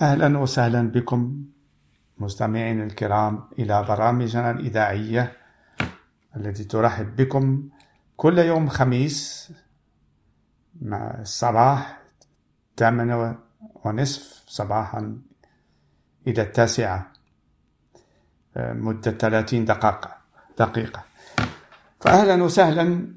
[0.00, 1.44] أهلا وسهلا بكم
[2.18, 5.32] مستمعين الكرام إلى برامجنا الإذاعية
[6.36, 7.68] التي ترحب بكم
[8.16, 9.52] كل يوم خميس
[10.82, 12.00] مع الصباح
[12.70, 13.38] الثامنة
[13.84, 15.18] ونصف صباحا
[16.26, 17.12] إلى التاسعة
[18.56, 20.16] مدة 30 دقيقة
[20.58, 21.04] دقيقة.
[22.00, 23.14] فأهلا وسهلا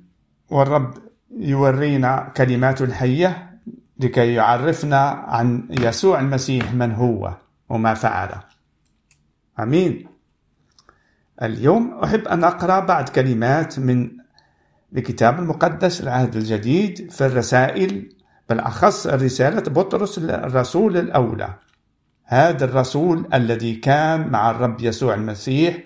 [0.50, 0.94] والرب
[1.32, 3.53] يورينا كلمات الحية.
[4.00, 7.34] لكي يعرفنا عن يسوع المسيح من هو
[7.70, 8.30] وما فعل
[9.60, 10.08] آمين.
[11.42, 14.12] اليوم أحب أن أقرأ بعض كلمات من
[14.98, 18.10] الكتاب المقدس العهد الجديد في الرسائل
[18.50, 21.54] بالأخص رسالة بطرس الرسول الأولى.
[22.26, 25.78] هذا الرسول الذي كان مع الرب يسوع المسيح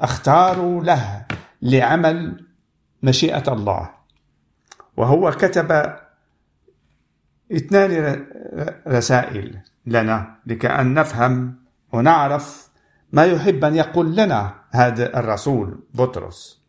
[0.00, 1.26] اختاروا له
[1.62, 2.44] لعمل
[3.02, 3.90] مشيئة الله.
[4.96, 5.96] وهو كتب
[7.52, 8.26] اثنان
[8.88, 11.54] رسائل لنا لكأن نفهم
[11.92, 12.68] ونعرف
[13.12, 16.62] ما يحب أن يقول لنا هذا الرسول بطرس.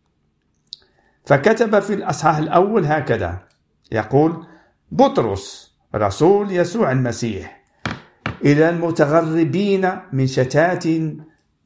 [1.25, 3.39] فكتب في الأصحاح الأول هكذا
[3.91, 4.45] يقول
[4.91, 7.63] بطرس رسول يسوع المسيح
[8.45, 10.83] إلى المتغربين من شتات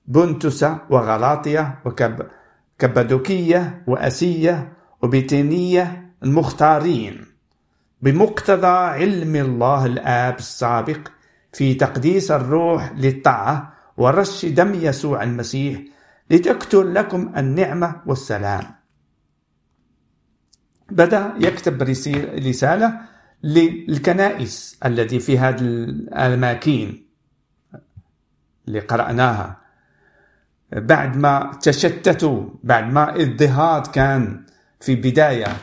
[0.06, 7.31] بنتس وغلاطية وكبدوكية وأسية وبيتينية المختارين.
[8.02, 11.08] بمقتضى علم الله الآب السابق
[11.54, 15.82] في تقديس الروح للطاعة ورش دم يسوع المسيح
[16.30, 18.64] لتكتل لكم النعمة والسلام.
[20.90, 21.82] بدأ يكتب
[22.48, 23.02] رسالة
[23.44, 27.04] للكنائس التي في هذه الأماكن
[28.68, 29.58] اللي قرأناها.
[30.72, 34.46] بعد ما تشتتوا بعد ما اضطهاد كان
[34.80, 35.58] في بداية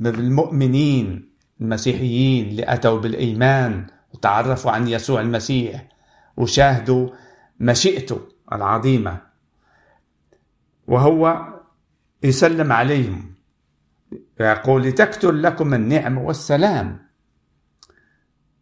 [0.00, 1.25] بالمؤمنين
[1.60, 5.88] المسيحيين اللي أتوا بالإيمان وتعرفوا عن يسوع المسيح
[6.36, 7.08] وشاهدوا
[7.60, 8.20] مشيئته
[8.52, 9.20] العظيمة.
[10.86, 11.46] وهو
[12.22, 13.34] يسلم عليهم
[14.40, 17.06] ويقول لتكتل لكم النعم والسلام.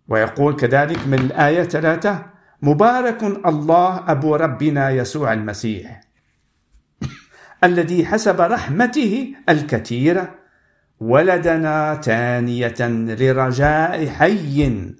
[0.08, 2.26] ويقول كذلك من الآية ثلاثة
[2.62, 6.00] مبارك الله أبو ربنا يسوع المسيح
[7.64, 10.34] الذي حسب رحمته الكثيرة
[11.00, 14.92] ولدنا تانية لرجاء حي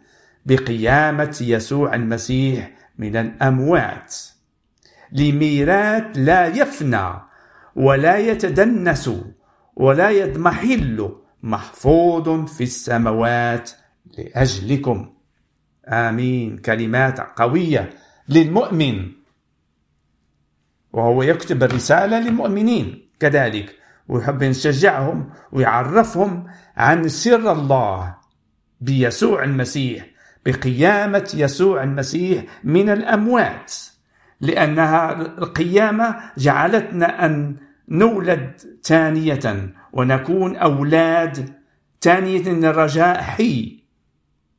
[0.46, 4.14] بقيامة يسوع المسيح من الأموات.
[5.12, 7.08] لميراث لا يفنى
[7.76, 9.10] ولا يتدنس
[9.76, 11.12] ولا يضمحل
[11.42, 13.70] محفوظ في السماوات
[14.18, 15.14] لأجلكم.
[15.88, 16.58] آمين.
[16.58, 17.90] كلمات قوية
[18.28, 19.12] للمؤمن.
[20.92, 23.08] وهو يكتب الرسالة للمؤمنين.
[23.20, 28.16] كذلك ويحب يشجعهم ويعرفهم عن سر الله
[28.80, 30.06] بيسوع المسيح
[30.46, 33.74] بقيامة يسوع المسيح من الأموات
[34.40, 37.56] لأنها القيامة جعلتنا أن
[37.88, 41.54] نولد ثانية ونكون أولاد
[42.00, 43.84] ثانية الرجاء حي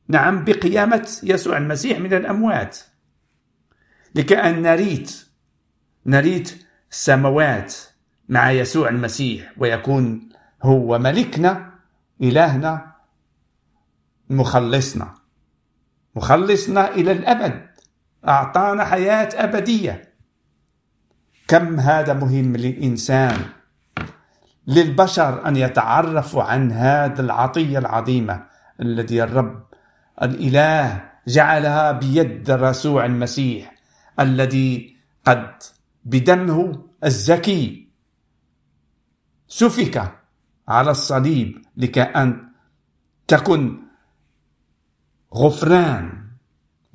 [0.08, 2.78] نعم بقيامة يسوع المسيح من الأموات.
[4.14, 5.10] لكأن نريد
[6.06, 6.48] نريد
[6.90, 7.74] السماوات
[8.28, 10.28] مع يسوع المسيح ويكون
[10.62, 11.70] هو ملكنا
[12.22, 12.92] إلهنا
[14.30, 15.14] مخلصنا.
[16.14, 17.66] مخلصنا إلى الأبد.
[18.28, 20.12] أعطانا حياة أبدية.
[21.48, 23.38] كم هذا مهم للإنسان
[24.66, 28.46] للبشر أن يتعرفوا عن هذه العطية العظيمة
[28.80, 29.66] الذي الرب
[30.22, 33.74] الإله جعلها بيد رسول المسيح
[34.20, 35.52] الذي قد
[36.04, 37.85] بدمه الزكي.
[39.48, 40.12] سفك
[40.68, 42.48] على الصليب لكي أن
[43.28, 43.78] تكن
[45.34, 46.26] غفران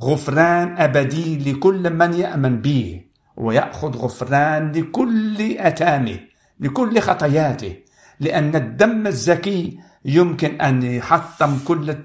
[0.02, 3.06] غفران أبدي لكل من يأمن به
[3.38, 6.20] ويأخذ غفران لكل أتامه
[6.60, 7.76] لكل خطاياته
[8.20, 11.96] لأن الدم الزكي يمكن أن يحطم كل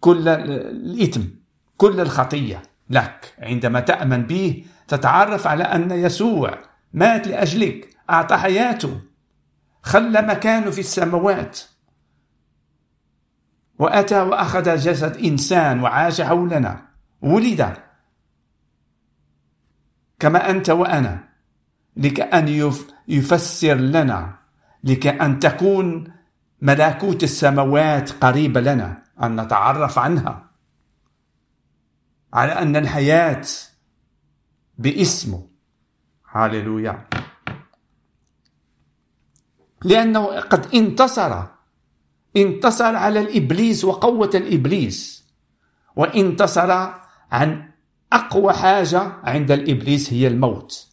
[0.00, 1.20] كل الإثم
[1.76, 2.62] كل الخطية.
[2.90, 6.58] لك عندما تأمن به تتعرف على أن يسوع
[6.92, 9.00] مات لأجلك أعطى حياته
[9.82, 11.60] خلى مكانه في السماوات.
[13.78, 16.88] وأتى وأخذ جسد إنسان وعاش حولنا.
[17.22, 17.76] ولد.
[20.18, 21.28] كما أنت وأنا.
[21.96, 22.72] لكأن
[23.08, 24.38] يفسر لنا.
[24.84, 26.12] لكأن تكون
[26.62, 29.02] ملكوت السماوات قريبة لنا.
[29.22, 30.50] أن نتعرف عنها.
[32.32, 33.46] على أن الحياة
[34.78, 35.48] باسمه.
[36.32, 37.09] هاليلويا
[39.84, 41.42] لأنه قد انتصر.
[42.36, 45.24] انتصر على الإبليس وقوة الإبليس.
[45.96, 46.70] وانتصر
[47.32, 47.70] عن
[48.12, 50.90] أقوى حاجة عند الإبليس هي الموت.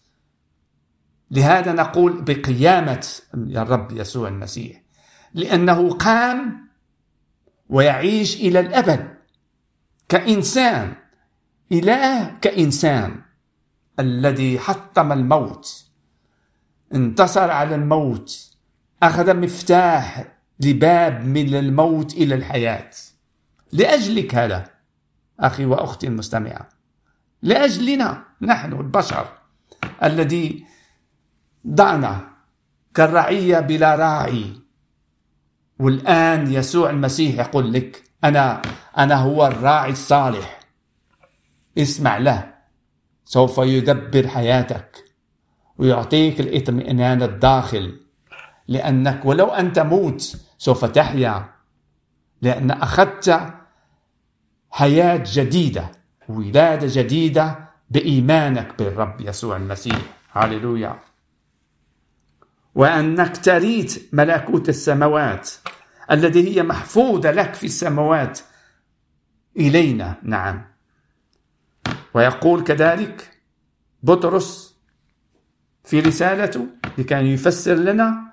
[1.31, 3.07] لهذا نقول بقيامة
[3.47, 4.81] يا الرب يسوع المسيح
[5.33, 6.67] لأنه قام
[7.69, 9.17] ويعيش إلى الأبد
[10.09, 10.95] كإنسان
[11.71, 13.21] إله كإنسان
[13.99, 15.85] الذي حطم الموت
[16.93, 18.46] انتصر على الموت.
[19.03, 20.25] أخذ مفتاح
[20.59, 22.89] لباب من الموت إلى الحياة.
[23.71, 24.69] لأجلك هذا
[25.39, 26.69] أخي وأختي المستمعة.
[27.41, 29.27] لأجلنا نحن البشر
[30.03, 30.65] الذي
[31.67, 32.27] ضعنا
[32.93, 34.53] كالرعية بلا راعي.
[35.79, 38.61] والآن يسوع المسيح يقول لك أنا
[38.97, 40.59] أنا هو الراعي الصالح.
[41.77, 42.53] اسمع له
[43.25, 45.03] سوف يدبر حياتك
[45.77, 48.06] ويعطيك الإطمئنان الداخل.
[48.67, 51.49] لأنك ولو أن تموت سوف تحيا
[52.41, 53.53] لأن أخذت
[54.71, 55.91] حياة جديدة
[56.29, 60.01] ولادة جديدة بإيمانك بالرب يسوع المسيح.
[60.33, 60.99] هاللويا
[62.75, 65.51] وأنك تريت ملكوت السماوات
[66.11, 68.39] الذي هي محفوظة لك في السماوات
[69.57, 70.15] إلينا.
[70.23, 70.65] نعم.
[72.13, 73.31] ويقول كذلك
[74.03, 74.75] بطرس
[75.83, 76.67] في رسالته
[76.97, 78.26] لكي يفسر لنا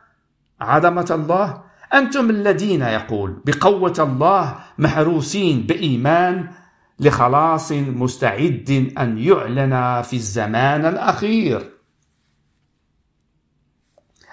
[0.64, 1.62] عظمة الله.
[1.94, 6.48] أنتم الذين يقول بقوة الله محروسين بإيمان
[7.00, 11.70] لخلاص مستعد أن يعلن في الزمان الأخير.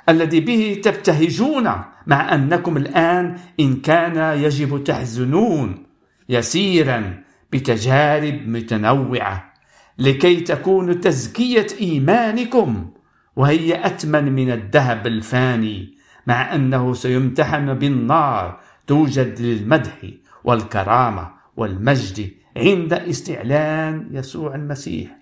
[0.10, 1.64] الذي به تبتهجون
[2.08, 5.86] مع أنكم الآن إن كان يجب تحزنون
[6.30, 9.54] يسيرا بتجارب متنوعة
[9.98, 12.92] لكي تكون تزكية إيمانكم
[13.36, 20.12] وهي أتمن من الذهب الفاني مع أنه سيمتحن بالنار توجد للمدح
[20.44, 25.18] والكرامة والمجد عند استعلان يسوع المسيح.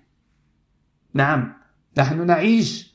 [1.14, 1.52] نعم
[1.98, 2.94] نحن نعيش.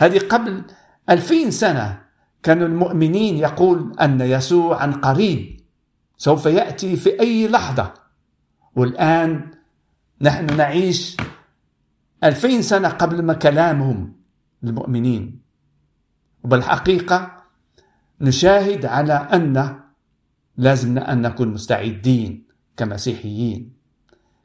[0.00, 0.62] هذه قبل
[1.10, 2.02] ألفين سنة
[2.42, 5.60] كانوا المؤمنين يقول أن يسوع عن قريب
[6.16, 7.94] سوف يأتي في أي لحظة.
[8.76, 9.50] والآن
[10.20, 11.16] نحن نعيش
[12.24, 14.12] ألفين سنة قبل ما كلامهم
[14.64, 15.43] المؤمنين.
[16.44, 17.42] وبالحقيقة
[18.20, 19.80] نشاهد على أن
[20.56, 22.46] لازمنا أن نكون مستعدين
[22.76, 23.72] كمسيحيين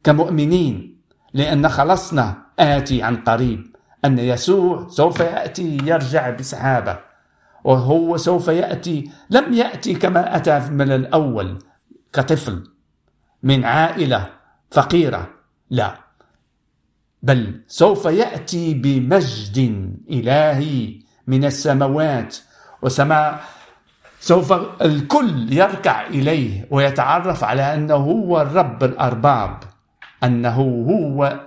[0.04, 1.02] كمؤمنين
[1.34, 3.76] لأن خلصنا آتي عن قريب
[4.06, 7.00] أن يسوع سوف يأتي يرجع بسحابة
[7.64, 11.60] وهو سوف يأتي لم يأتي كما أتى من الأول
[12.14, 12.64] كطفل
[13.44, 14.30] من عائلة
[14.72, 15.30] فقيرة
[15.70, 16.00] لا
[17.24, 19.58] بل سوف يأتي بمجد
[20.10, 22.38] إلهي من السماوات
[22.82, 23.44] وسماء
[24.20, 29.60] سوف الكل يركع إليه ويتعرف على أنه هو الرب الأرباب
[30.24, 31.46] أنه هو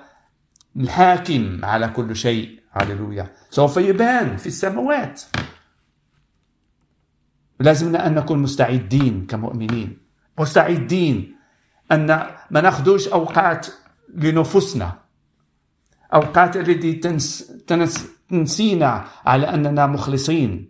[0.76, 2.62] الحاكم على كل شيء.
[2.70, 3.31] هللويا.
[3.50, 5.23] سوف يبان في السماوات.
[7.61, 9.99] لازمنا أن نكون مستعدين كمؤمنين.
[10.38, 11.37] مستعدين
[11.93, 12.06] أن
[12.50, 13.67] ما ناخذوش أوقات
[14.14, 14.93] لنفسنا
[16.14, 20.69] أوقات التي تنس تنس تنسينا على أننا مخلصين.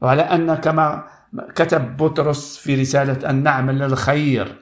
[0.00, 1.06] وعلى أن كما
[1.54, 4.58] كتب بطرس في رسالة أن نعمل الخير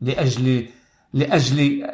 [0.00, 0.68] لأجل
[1.12, 1.90] لأجل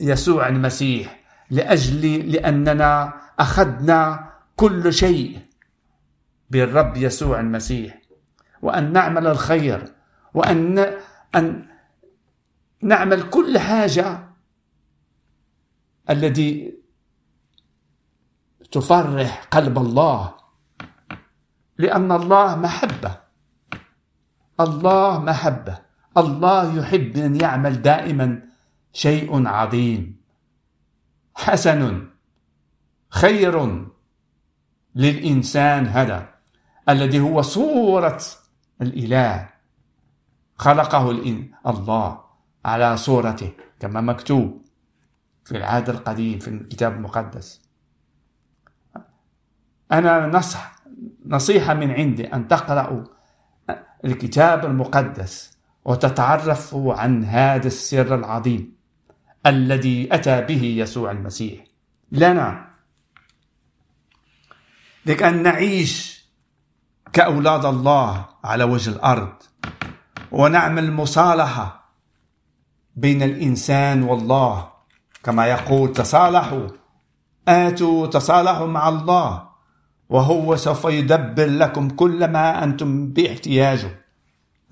[0.00, 5.38] يسوع المسيح لأجل لأننا أخذنا كل شيء
[6.50, 8.00] بالرب يسوع المسيح.
[8.62, 9.94] وأن نعمل الخير
[10.34, 10.78] وأن
[11.34, 11.66] أن
[12.82, 14.28] نعمل كل حاجة
[16.10, 16.83] الذي
[18.74, 20.34] تفرح قلب الله.
[21.78, 23.12] لأن الله محبة.
[24.60, 25.78] الله محبة.
[26.16, 28.42] الله يحب أن يعمل دائما
[28.92, 30.20] شيء عظيم.
[31.34, 32.08] حسن.
[33.10, 33.86] خير
[34.94, 36.28] للإنسان هذا
[36.88, 38.22] الذي هو صورة
[38.82, 39.48] الإله.
[40.58, 41.10] خلقه
[41.66, 42.20] الله
[42.64, 44.62] على صورته كما مكتوب
[45.44, 47.63] في العهد القديم في الكتاب المقدس.
[49.92, 50.74] أنا نصح
[51.26, 53.04] نصيحة من عندي أن تقرأوا
[54.04, 58.74] الكتاب المقدس وتتعرفوا عن هذا السر العظيم
[59.46, 61.64] الذي أتى به يسوع المسيح.
[62.12, 62.68] لنا
[65.06, 66.24] لكأن نعيش
[67.12, 69.32] كأولاد الله على وجه الأرض
[70.32, 71.94] ونعمل مصالحة
[72.96, 74.68] بين الإنسان والله.
[75.24, 76.68] كما يقول تصالحوا.
[77.48, 79.53] آتوا تصالحوا مع الله.
[80.14, 83.90] وهو سوف يدبر لكم كل ما أنتم باحتياجه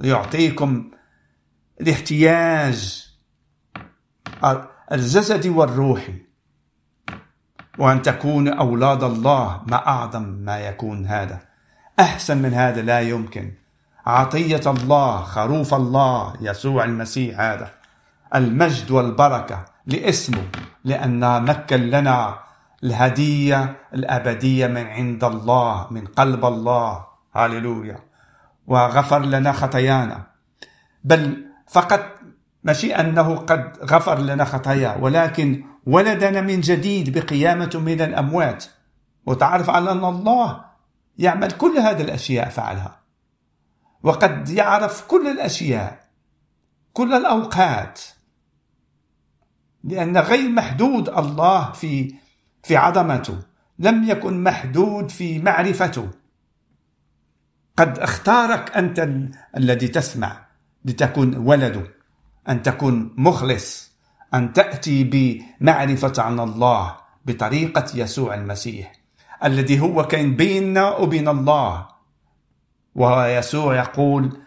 [0.01, 0.91] يعطيكم
[1.81, 3.07] الاحتياج
[4.93, 6.15] الجسدي والروحي
[7.79, 11.41] وأن تكون أولاد الله ما أعظم ما يكون هذا.
[12.01, 13.53] أحسن من هذا لا يمكن.
[14.07, 17.71] عطية الله خروف الله يسوع المسيح هذا.
[18.35, 20.45] المجد والبركة لاسمه
[20.85, 22.39] لأنه مكن لنا
[22.85, 27.07] الهدية الأبدية من عند الله من قلب الله.
[27.35, 27.99] هاليلويا.
[28.67, 30.27] وغفر لنا خطايانا.
[31.05, 32.05] بل فقط
[32.65, 38.65] ماشي أنه قد غفر لنا خطايا ولكن ولدنا من جديد بقيامة من الأموات.
[39.27, 40.65] وتعرف على أن الله
[41.19, 43.01] يعمل كل هذه الأشياء فعلها.
[44.03, 46.01] وقد يعرف كل الأشياء
[46.93, 48.01] كل الأوقات.
[49.85, 52.15] لأن غير محدود الله في
[52.63, 53.39] في عظمته
[53.79, 56.09] لم يكن محدود في معرفته.
[57.77, 59.09] قد أختارك أنت
[59.57, 60.47] الذي تسمع
[60.85, 61.83] لتكون ولده
[62.49, 63.93] أن تكون مخلص
[64.35, 68.93] أن تأتي بمعرفة عن الله بطريقة يسوع المسيح
[69.45, 71.89] الذي هو كان بيننا وبين الله.
[72.95, 74.39] ويسوع يقول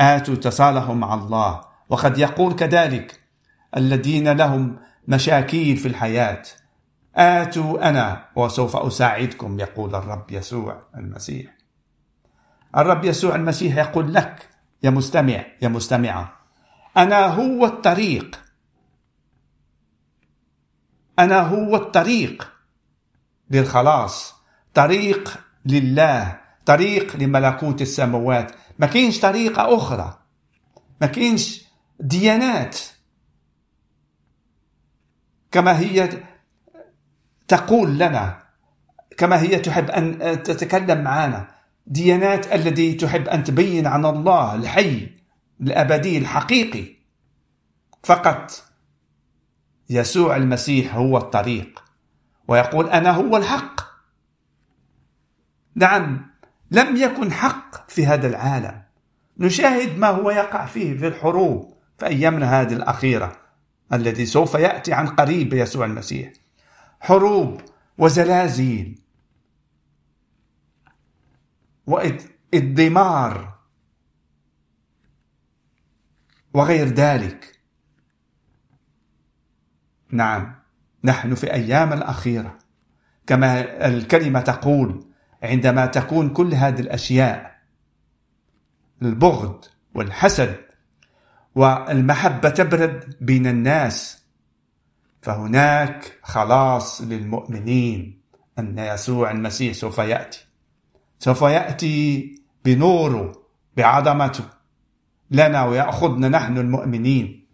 [0.00, 1.60] آتوا تصالحوا مع الله.
[1.88, 3.20] وقد يقول كذلك
[3.76, 4.76] الذين لهم
[5.08, 6.42] مشاكل في الحياة.
[7.14, 11.54] آتوا أنا وسوف أساعدكم يقول الرب يسوع المسيح.
[12.76, 14.48] الرب يسوع المسيح يقول لك
[14.82, 16.36] يا مستمع يا مستمعة
[16.96, 18.40] أنا هو الطريق.
[21.18, 22.52] أنا هو الطريق
[23.50, 24.34] للخلاص
[24.74, 28.52] طريق لله طريق لملكوت السماوات.
[28.78, 30.18] ما كاينش طريقة أخرى.
[31.00, 31.64] ما كاينش
[32.00, 32.78] ديانات.
[35.50, 36.08] كما هي
[37.48, 38.42] تقول لنا
[39.16, 41.48] كما هي تحب أن تتكلم معنا.
[41.86, 45.10] ديانات التي تحب أن تبين عن الله الحي
[45.60, 46.94] الأبدي الحقيقي.
[48.02, 48.62] فقط
[49.90, 51.82] يسوع المسيح هو الطريق
[52.48, 53.80] ويقول أنا هو الحق.
[55.74, 56.30] نعم
[56.70, 58.82] لم يكن حق في هذا العالم.
[59.38, 63.36] نشاهد ما هو يقع فيه في الحروب في أيامنا هذه الأخيرة
[63.92, 66.32] الذي سوف يأتي عن قريب يسوع المسيح.
[67.04, 67.60] حروب
[67.98, 68.98] وزلازل.
[71.86, 73.58] والدمار
[76.54, 77.60] وغير ذلك.
[80.10, 80.54] نعم
[81.04, 82.58] نحن في أيام الأخيرة.
[83.26, 85.04] كما الكلمة تقول
[85.42, 87.60] عندما تكون كل هذه الأشياء
[89.02, 90.56] البغض والحسد
[91.54, 94.23] والمحبة تبرد بين الناس
[95.24, 98.20] فهناك خلاص للمؤمنين
[98.58, 100.46] أن يسوع المسيح سوف يأتي.
[101.18, 103.32] سوف يأتي بنوره
[103.76, 104.44] بعظمته.
[105.30, 107.46] لنا ويأخذنا نحن المؤمنين.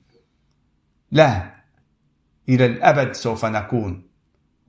[1.10, 1.54] لا
[2.48, 4.08] إلى الأبد سوف نكون.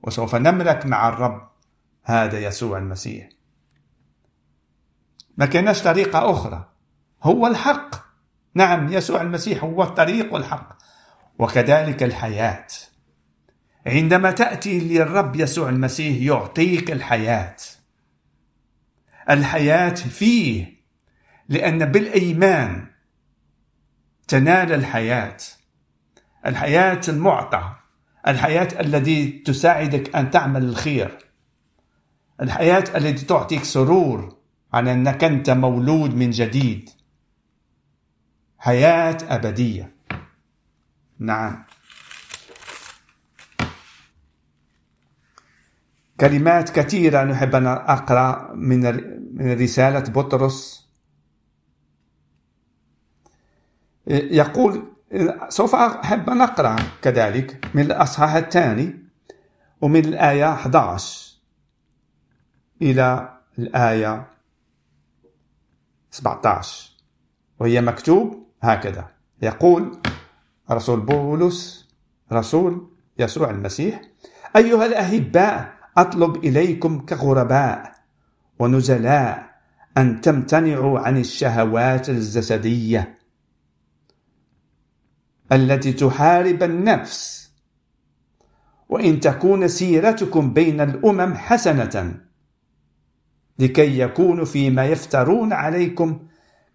[0.02, 1.50] وسوف نملك مع الرب
[2.02, 3.28] هذا يسوع المسيح.
[5.36, 6.68] ما كانش طريقة أخرى.
[7.22, 7.94] هو الحق.
[8.54, 10.78] نعم يسوع المسيح هو الطريق والحق.
[11.38, 12.66] وكذلك الحياة.
[13.86, 17.56] عندما تأتي للرب يسوع المسيح يعطيك الحياة.
[19.30, 20.66] الحياة فيه
[21.48, 22.86] لأن بالإيمان
[24.28, 25.36] تنال الحياة.
[26.46, 27.74] الحياة المعطى
[28.28, 31.18] الحياة التي تساعدك أن تعمل الخير.
[32.40, 34.36] الحياة التي تعطيك سرور
[34.72, 36.90] على أنك أنت مولود من جديد.
[38.58, 39.92] حياة أبدية.
[41.18, 41.64] نعم.
[46.22, 48.86] كلمات كثيرة نحب أن أقرأ من
[49.40, 50.88] رسالة بطرس.
[54.06, 54.84] يقول
[55.48, 58.98] سوف أحب أن أقرأ كذلك من الأصحاح الثاني
[59.80, 61.38] ومن الآية 11
[62.82, 64.28] إلى الآية
[66.10, 66.90] 17
[67.60, 69.08] وهي مكتوب هكذا.
[69.42, 69.98] يقول
[70.70, 71.88] رسول بولس
[72.32, 72.88] رسول
[73.18, 74.02] يسوع المسيح
[74.56, 77.92] أيها الأحباء أطلب إليكم كغرباء
[78.58, 79.50] ونزلاء
[79.98, 83.18] أن تمتنعوا عن الشهوات الجسدية
[85.52, 87.42] التي تحارب النفس.
[88.88, 92.14] وإن تكون سيرتكم بين الأمم حسنة
[93.58, 96.18] لكي يكونوا فيما يفترون عليكم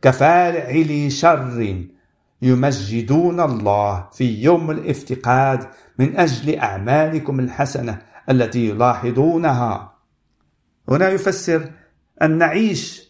[0.01, 1.85] كفاعلي شر
[2.41, 5.67] يمجدون الله في يوم الافتقاد
[5.99, 8.01] من أجل أعمالكم الحسنة.
[8.29, 9.97] التي يلاحظونها.
[10.89, 11.73] هنا يفسر
[12.21, 13.07] أن نعيش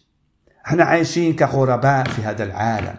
[0.66, 2.98] إحنا عايشين كغرباء في هذا العالم.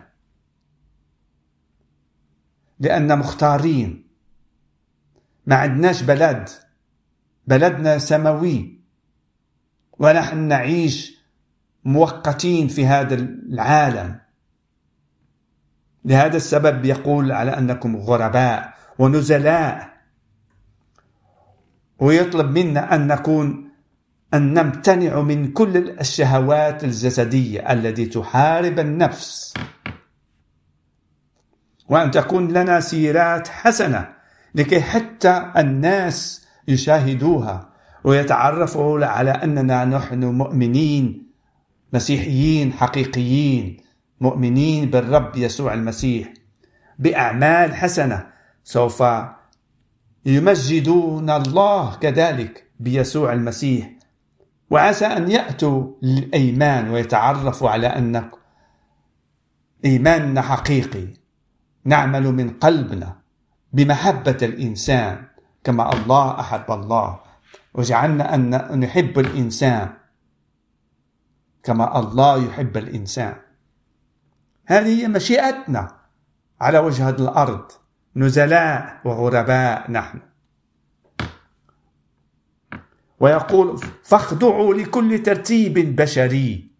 [2.79, 4.09] لأن مختارين.
[5.45, 6.49] ما عندناش بلد.
[7.47, 8.79] بلدنا سماوي.
[9.99, 11.19] ونحن نعيش
[11.83, 14.19] مؤقتين في هذا العالم.
[16.05, 19.88] لهذا السبب يقول على أنكم غرباء ونزلاء.
[21.99, 23.69] ويطلب منا أن نكون
[24.33, 29.53] أن نمتنع من كل الشهوات الجسدية التي تحارب النفس.
[31.89, 34.09] وأن تكون لنا سيرات حسنة
[34.55, 37.69] لكي حتى الناس يشاهدوها
[38.03, 41.29] ويتعرفوا على أننا نحن مؤمنين
[41.93, 43.77] مسيحيين حقيقيين
[44.21, 46.33] مؤمنين بالرب يسوع المسيح
[46.99, 48.27] بأعمال حسنة
[48.63, 49.03] سوف
[50.29, 53.89] يمجدون الله كذلك بيسوع المسيح.
[54.69, 58.29] وعسى أن يأتوا للأيمان ويتعرفوا على أن
[59.85, 61.07] إيماننا حقيقي
[61.85, 63.17] نعمل من قلبنا
[63.73, 65.25] بمحبة الإنسان
[65.63, 67.19] كما الله أحب الله.
[67.73, 69.89] وجعلنا أن نحب الإنسان
[71.63, 73.35] كما الله يحب الإنسان.
[74.65, 75.97] هذه هي مشيئتنا
[76.61, 77.71] على وجه الأرض.
[78.19, 80.19] نزلاء وغرباء نحن.
[83.19, 86.71] ويقول فاخضعوا لكل ترتيب بشري.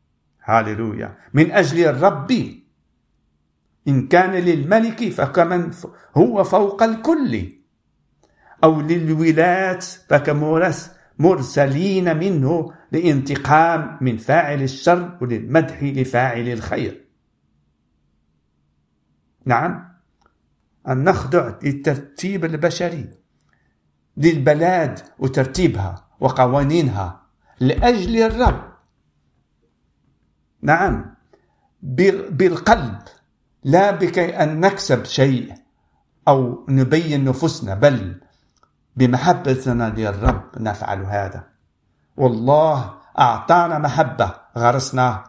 [0.44, 1.18] هاللويا.
[1.34, 2.32] من أجل الرب.
[3.88, 5.72] إن كان للملك فكمن
[6.18, 7.52] هو فوق الكل.
[8.64, 9.80] أو للولاة
[10.10, 17.06] فكمورث مرسلين منه لانتقام من فاعل الشر وللمدح لفاعل الخير.
[19.46, 19.89] نعم.
[20.88, 23.10] أن نخضع للترتيب البشري
[24.18, 27.22] للبلاد وترتيبها وقوانينها
[27.60, 28.70] لأجل الرب.
[30.62, 31.16] نعم
[31.82, 33.00] بالقلب
[33.64, 35.54] لا بكي أن نكسب شيء
[36.28, 38.22] أو نبين نفسنا بل
[38.96, 41.48] بمحبتنا للرب نفعل هذا.
[42.18, 45.24] والله أعطانا محبة غرسنا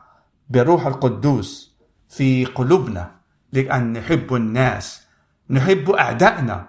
[0.50, 1.76] بروح القدوس
[2.08, 3.10] في قلوبنا
[3.52, 5.09] لأن نحب الناس.
[5.50, 6.68] نحب أعدائنا.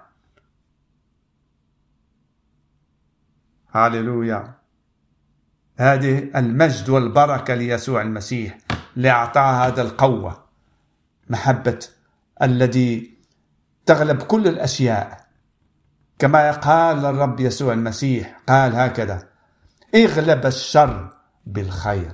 [3.74, 4.54] هاللويا
[5.76, 8.58] هذه المجد والبركة ليسوع المسيح
[8.96, 10.44] لأعطاه هذا القوة
[11.30, 11.78] محبة
[12.42, 13.18] الذي
[13.86, 15.26] تغلب كل الأشياء.
[16.18, 19.28] كما قال الرب يسوع المسيح قال هكذا
[19.94, 21.08] اغلب الشر
[21.46, 22.12] بالخير.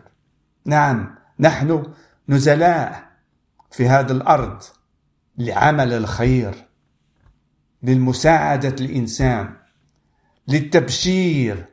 [0.64, 1.92] نعم نحن
[2.28, 3.10] نزلاء
[3.70, 4.62] في هذه الأرض.
[5.38, 6.54] لعمل الخير
[7.82, 9.56] للمساعدة الإنسان
[10.48, 11.66] للتبشير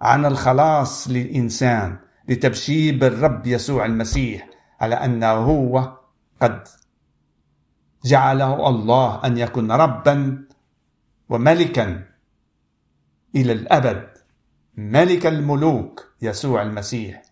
[0.00, 4.48] عن الخلاص للإنسان لتبشير بالرب يسوع المسيح
[4.80, 5.98] على انه هو
[6.42, 6.68] قد
[8.04, 10.44] جعله الله أن يكون ربا
[11.28, 12.04] وملكا
[13.36, 14.08] إلى الأبد
[14.76, 17.22] ملك الملوك يسوع المسيح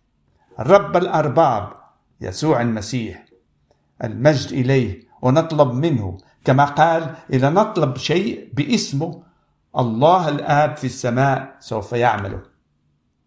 [0.59, 1.73] رب الأرباب
[2.21, 3.25] يسوع المسيح
[4.05, 9.23] المجد إليه ونطلب منه كما قال إذا نطلب شيء باسمه
[9.79, 12.43] الله الآب في السماء سوف يعمله.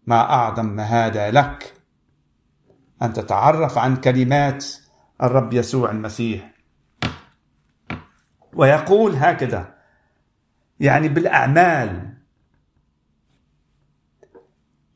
[0.06, 1.74] ما أعظم هذا لك؟
[3.02, 4.66] أن تتعرف عن كلمات
[5.22, 6.54] الرب يسوع المسيح.
[8.54, 9.74] ويقول هكذا
[10.80, 12.14] يعني بالأعمال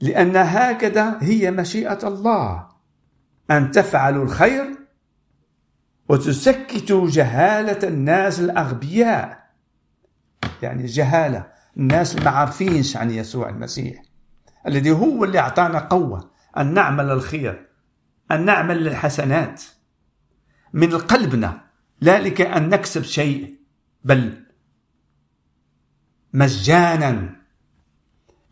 [0.00, 2.68] لأن هكذا هي مشيئة الله
[3.50, 4.71] أن تفعلوا الخير
[6.12, 9.42] وتسكتوا جهالة الناس الأغبياء.
[10.62, 11.46] يعني جهالة
[11.76, 14.02] الناس اللي ما عارفينش عن يسوع المسيح
[14.66, 17.68] الذي هو اللي أعطانا قوة أن نعمل الخير
[18.30, 19.62] أن نعمل الحسنات
[20.72, 21.60] من قلبنا
[22.02, 23.58] لكي أن نكسب شيء
[24.04, 24.44] بل
[26.32, 27.36] مجانا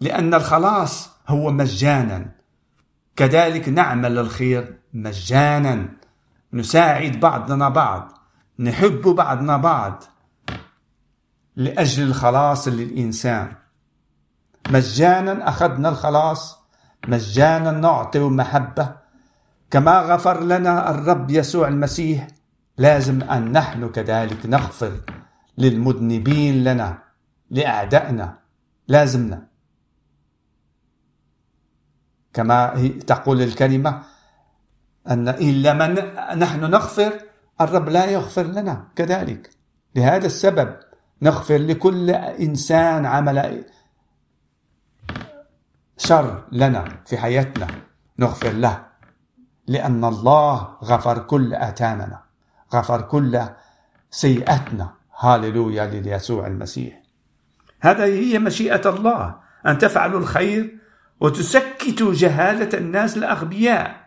[0.00, 2.32] لأن الخلاص هو مجانا.
[3.16, 5.99] كذلك نعمل الخير مجانا.
[6.52, 8.12] نساعد بعضنا بعض
[8.58, 10.04] نحب بعضنا بعض
[11.56, 13.52] لأجل الخلاص للإنسان.
[14.70, 16.58] مجانا أخذنا الخلاص
[17.08, 18.96] مجانا نعطي محبة.
[19.70, 22.26] كما غفر لنا الرب يسوع المسيح
[22.78, 24.92] لازم أن نحن كذلك نغفر
[25.58, 26.98] للمذنبين لنا
[27.50, 28.38] لأعدائنا
[28.88, 29.46] لازمنا.
[32.32, 34.02] كما تقول الكلمة
[35.10, 35.82] أن إن لم
[36.38, 37.12] نحن نغفر
[37.60, 39.50] الرب لا يغفر لنا كذلك.
[39.94, 40.76] لهذا السبب
[41.22, 43.64] نغفر لكل إنسان عمل
[45.96, 47.66] شر لنا في حياتنا.
[48.18, 48.86] نغفر له
[49.66, 52.22] لأن الله غفر كل آثامنا
[52.74, 53.40] غفر كل
[54.10, 54.92] سيئاتنا.
[55.18, 57.02] هاللويا ليسوع المسيح.
[57.80, 60.78] هذا هي مشيئة الله أن تفعلوا الخير
[61.20, 63.99] وتسكتوا جهالة الناس الأغبياء.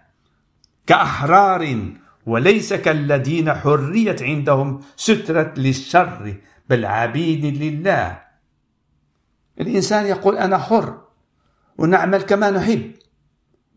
[0.87, 1.93] كأحرار
[2.25, 6.35] وليس كالذين حريت عندهم سترة للشر
[6.69, 8.21] بل عبيد لله.
[9.61, 11.01] الإنسان يقول أنا حر
[11.77, 12.91] ونعمل كما نحب.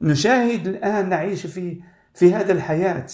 [0.03, 1.81] نشاهد الآن نعيش في
[2.15, 3.07] في هذا الحياة.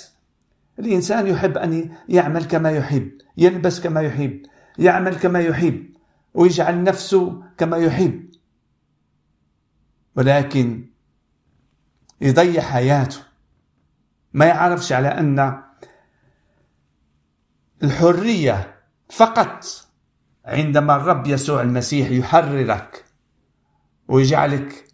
[0.79, 4.43] الإنسان يحب أن يعمل كما يحب يلبس كما يحب
[4.79, 5.87] يعمل كما يحب
[6.35, 8.31] ويجعل نفسه كما يحب.
[10.17, 10.87] ولكن
[12.21, 13.32] يضيع حياته.
[14.35, 15.62] ما يعرفش على أن
[17.83, 18.75] الحرية
[19.11, 19.64] فقط
[20.45, 23.05] عندما الرب يسوع المسيح يحررك
[24.09, 24.85] ويجعلك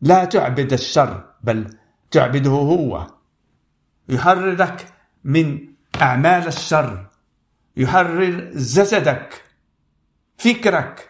[0.00, 1.76] لا تعبد الشر بل
[2.10, 3.06] تعبده هو.
[4.08, 4.86] يحررك
[5.24, 5.58] من
[6.02, 7.06] أعمال الشر.
[7.76, 9.42] يحرر جسدك
[10.38, 11.08] فكرك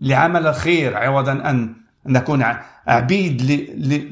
[0.00, 2.42] لعمل الخير عوضا أن نكون
[2.86, 3.42] عبيد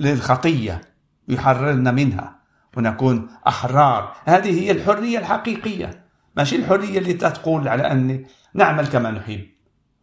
[0.00, 0.80] للخطية.
[1.28, 2.38] يحررنا منها.
[2.76, 4.14] ونكون أحرار.
[4.24, 6.04] هذه هي الحرية الحقيقية.
[6.36, 9.46] ماشي الحرية اللي تقول على أني نعمل كما نحب.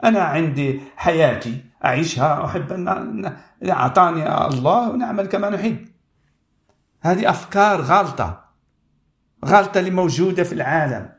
[0.04, 3.38] أنا عندي حياتي أعيشها أحب أن
[3.70, 5.88] أعطاني الله ونعمل كما نحب.
[7.02, 8.46] هذه أفكار غلطة
[9.46, 11.10] غلطة اللي موجودة في العالم.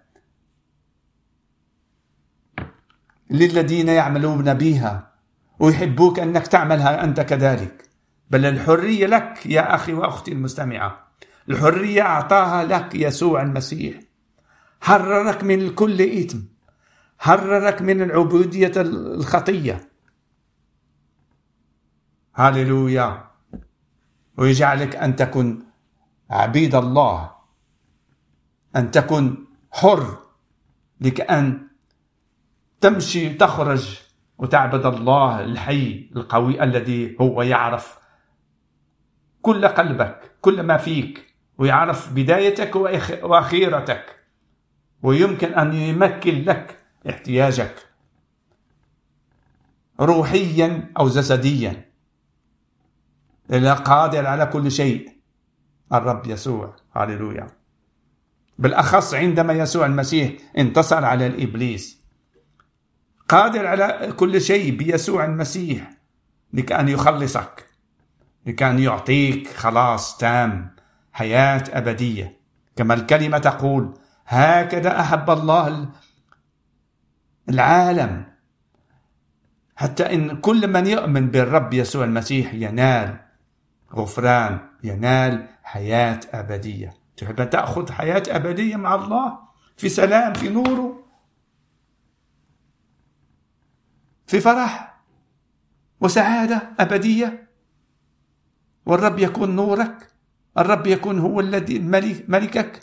[3.30, 5.12] للذين يعملون بها.
[5.58, 7.85] ويحبوك أنك تعملها أنت كذلك.
[8.30, 11.06] بل الحرية لك يا أخي وأختي المستمعة.
[11.48, 14.00] الحرية أعطاها لك يسوع المسيح.
[14.80, 16.38] حررك من كل إثم.
[17.18, 19.88] حررك من العبودية الخطية.
[22.36, 23.30] هاللويا
[24.36, 25.62] ويجعلك أن تكن
[26.30, 27.30] عبيد الله.
[28.76, 30.18] أن تكن حر.
[31.00, 31.68] لك أن
[32.80, 34.00] تمشي تخرج
[34.38, 37.98] وتعبد الله الحي القوي الذي هو يعرف
[39.46, 42.76] كل قلبك كل ما فيك ويعرف بدايتك
[43.22, 44.16] وأخيرتك.
[45.02, 46.78] ويمكن أن يمكن لك
[47.10, 47.74] احتياجك.
[50.00, 51.90] روحيا أو جسديا.
[53.48, 55.10] لأنه قادر على كل شيء.
[55.92, 57.46] الرب يسوع هللويا.
[58.58, 62.02] بالأخص عندما يسوع المسيح انتصر على الإبليس.
[63.28, 65.90] قادر على كل شيء بيسوع المسيح
[66.52, 67.75] لكأن يخلصك.
[68.46, 70.76] لكأن يعطيك خلاص تام
[71.12, 72.40] حياة أبدية.
[72.76, 73.94] كما الكلمة تقول
[74.26, 75.88] هكذا أحب الله
[77.48, 78.24] العالم.
[79.76, 83.20] حتى إن كل من يؤمن بالرب يسوع المسيح ينال
[83.94, 86.94] غفران ينال حياة أبدية.
[87.16, 89.38] تحب أن تأخذ حياة أبدية مع الله؟
[89.76, 91.06] في سلام في نوره؟
[94.26, 94.96] في فرح؟
[96.00, 97.45] وسعادة أبدية؟
[98.86, 100.12] والرب يكون نورك.
[100.58, 101.78] الرب يكون هو الذي
[102.28, 102.80] ملكك.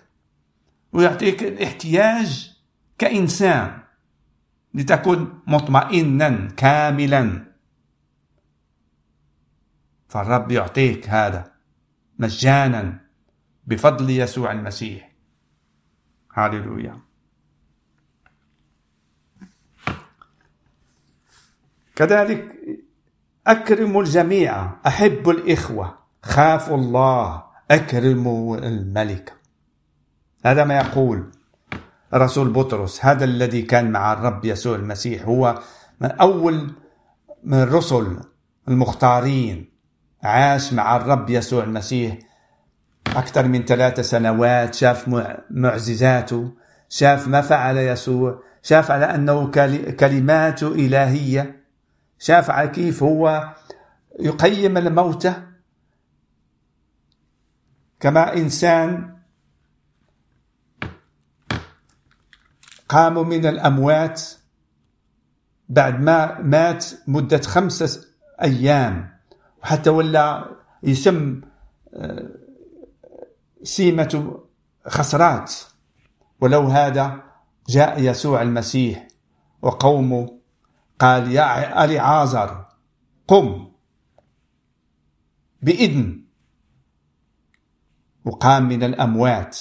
[0.93, 2.57] ويعطيك الاحتياج
[2.97, 3.79] كإنسان
[4.73, 7.53] لتكون مطمئنا كاملا.
[10.07, 11.51] فالرب يعطيك هذا
[12.19, 13.05] مجانا
[13.67, 15.11] بفضل يسوع المسيح.
[16.33, 16.99] هاللويا.
[21.95, 22.55] كذلك
[23.47, 25.97] أكرموا الجميع أحبوا الإخوة.
[26.23, 29.33] خافوا الله أكرموا الملك.
[30.45, 31.31] هذا ما يقول
[32.13, 33.05] رسول بطرس.
[33.05, 35.25] هذا الذي كان مع الرب يسوع المسيح.
[35.25, 35.59] هو
[36.01, 36.71] من أول
[37.43, 38.17] من الرسل
[38.67, 39.73] المختارين
[40.23, 42.17] عاش مع الرب يسوع المسيح
[43.07, 44.73] أكثر من ثلاث سنوات.
[44.73, 45.09] شاف
[45.49, 46.51] معجزاته
[46.89, 49.51] شاف ما فعل يسوع شاف على أنه
[49.99, 51.62] كلمات إلهية.
[52.23, 53.53] شاف على كيف هو
[54.19, 55.43] يقيم الموتى
[57.99, 59.17] كما إنسان
[62.89, 64.21] قاموا من الأموات
[65.69, 68.05] بعد ما مات مدة خمسة
[68.41, 69.17] أيام
[69.61, 71.41] وحتى ولا يسم
[71.93, 72.29] آه،
[73.63, 74.39] سيمة
[74.87, 75.53] خسرات.
[76.41, 77.23] ولو هذا
[77.69, 79.07] جاء يسوع المسيح
[79.61, 80.32] وقومه
[81.03, 82.65] قال يا ألي عازر
[83.27, 83.71] قم
[85.61, 86.25] بإذن.
[88.25, 89.59] وقام من الأموات.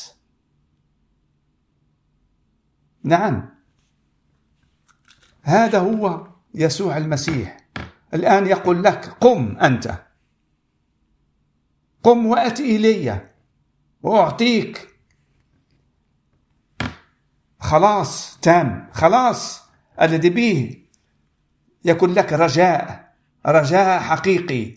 [3.05, 3.49] نعم.
[5.43, 7.69] هذا هو يسوع المسيح.
[8.15, 10.05] الآن يقول لك قم أنت.
[12.03, 13.31] قم وأت إلي.
[14.03, 14.89] وأعطيك.
[17.61, 18.91] خلاص تام.
[18.93, 19.63] خلاص.
[20.01, 20.82] الذي به
[21.85, 23.13] يكون لك رجاء
[23.47, 24.75] رجاء حقيقي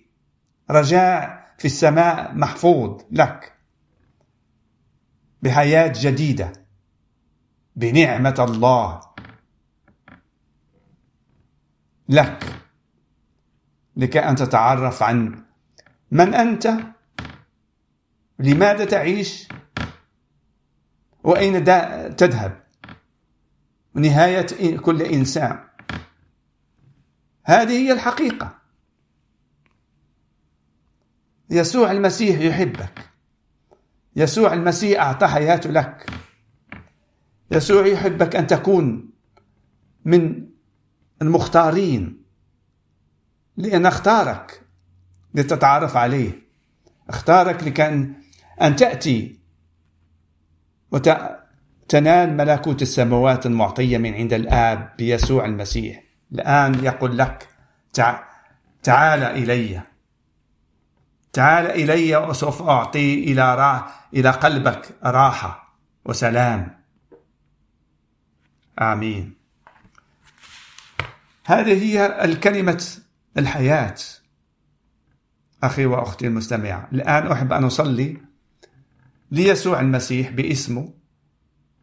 [0.71, 3.53] رجاء في السماء محفوظ لك.
[5.41, 6.53] بحياة جديدة
[7.75, 9.01] بنعمة الله
[12.09, 12.55] لك.
[13.97, 15.43] لكي أن تتعرف عن
[16.11, 16.73] من أنت
[18.39, 19.47] لماذا تعيش
[21.23, 21.63] وأين
[22.15, 22.63] تذهب.
[23.93, 25.59] نهاية كل إنسان.
[27.45, 28.57] هذه هي الحقيقة.
[31.49, 33.09] يسوع المسيح يحبك.
[34.15, 36.09] يسوع المسيح أعطى حياته لك.
[37.51, 39.09] يسوع يحبك أن تكون
[40.05, 40.47] من
[41.21, 42.23] المختارين
[43.57, 44.61] لأن اختارك
[45.33, 46.31] لتتعرف عليه.
[47.09, 48.13] اختارك لكأن
[48.61, 49.39] أن تأتي
[50.91, 56.04] وتنال ملكوت السماوات المعطية من عند الآب بيسوع المسيح.
[56.35, 57.47] الآن يقول لك
[58.83, 59.81] تعال إلي.
[61.33, 63.87] تعال إلي وسوف أعطي إلى را...
[64.13, 66.83] إلى قلبك راحة وسلام.
[68.81, 69.35] آمين.
[71.45, 72.85] هذه هي الكلمة
[73.37, 73.95] الحياة.
[75.63, 78.17] أخي وأختي المستمعة الآن أحب أن أصلي
[79.31, 80.93] ليسوع المسيح باسمه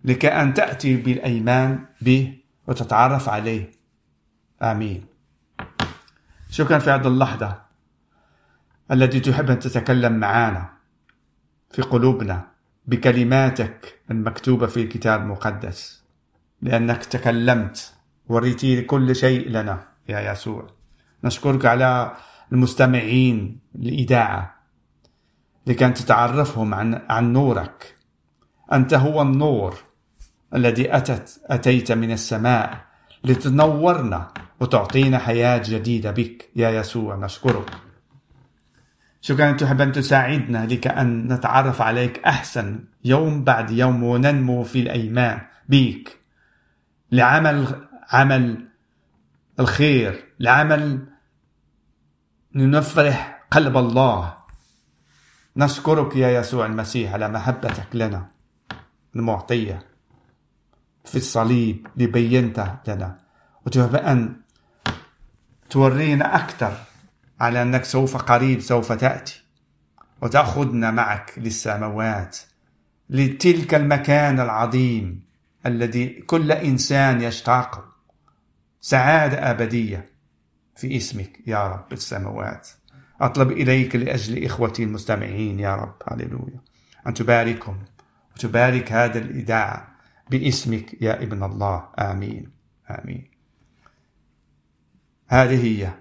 [0.05, 3.82] لكي أن تأتي بالأيمان به وتتعرف عليه.
[4.63, 5.07] آمين.
[6.51, 7.63] شكرا في هذه اللحظة
[8.91, 10.73] التي تحب أن تتكلم معنا
[11.71, 12.47] في قلوبنا
[12.87, 16.03] بكلماتك المكتوبة في الكتاب المقدس؟
[16.63, 17.95] لأنك تكلمت
[18.29, 20.67] وريتي كل شيء لنا يا يسوع.
[21.25, 22.17] نشكرك على
[22.53, 24.55] المستمعين الإذاعة
[25.67, 27.97] لكي تتعرفهم عن عن نورك.
[28.73, 29.77] أنت هو النور
[30.55, 32.92] الذي أتت أتيت من السماء.
[33.25, 37.71] لتنورنا وتعطينا حياة جديدة بك يا يسوع نشكرك.
[39.21, 44.81] شكرا أن تحب أن تساعدنا لك أن نتعرف عليك أحسن يوم بعد يوم وننمو في
[44.81, 46.19] الأيمان بك.
[47.13, 48.69] لعمل عمل
[49.61, 51.07] الخير لعمل
[52.55, 54.35] نفرح قلب الله.
[55.57, 58.31] نشكرك يا يسوع المسيح على محبتك لنا
[59.17, 59.92] المعطية.
[61.05, 63.19] في الصليب لبينتها لنا.
[63.67, 64.37] وتحب أن
[65.71, 66.77] تورينا أكثر
[67.41, 69.43] على أنك سوف قريب سوف تأتي.
[70.23, 72.39] وتأخذنا معك للسماوات
[73.11, 75.23] لتلك المكان العظيم
[75.67, 77.85] الذي كل إنسان يشتاق
[78.81, 80.09] سعادة أبدية
[80.77, 82.69] في اسمك يا رب السماوات.
[83.21, 85.95] أطلب إليك لأجل إخوتي المستمعين يا رب.
[86.09, 86.61] هللويا.
[87.07, 87.85] أن تباركهم
[88.37, 89.92] وتبارك هذا الإذاعة.
[90.33, 91.89] باسمك يا ابن الله.
[91.99, 92.51] آمين.
[92.91, 93.31] آمين.
[95.29, 95.93] هذه هي.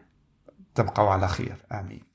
[0.75, 1.55] تبقوا على خير.
[1.71, 2.10] آمين.